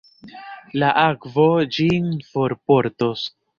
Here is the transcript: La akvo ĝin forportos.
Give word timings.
La 0.83 0.89
akvo 1.01 1.45
ĝin 1.77 2.09
forportos. 2.33 3.31